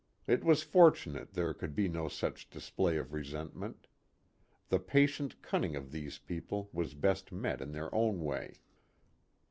It 0.25 0.43
was 0.43 0.63
fortunate 0.63 1.33
there 1.33 1.53
could 1.53 1.75
be 1.75 1.87
no 1.87 2.07
such 2.07 2.49
display 2.49 2.97
of 2.97 3.13
resentment. 3.13 3.85
The 4.69 4.79
patient 4.79 5.43
cunning 5.43 5.75
of 5.75 5.91
these 5.91 6.17
people 6.17 6.71
was 6.73 6.95
best 6.95 7.31
met 7.31 7.61
in 7.61 7.71
their 7.71 7.93
own 7.93 8.19
way. 8.23 8.61